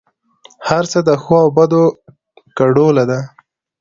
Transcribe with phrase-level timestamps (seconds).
[0.69, 1.83] هر څه د ښو او بدو
[2.57, 3.19] ګډوله ده.